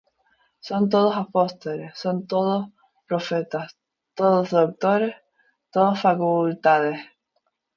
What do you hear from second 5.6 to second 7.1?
¿todos facultades?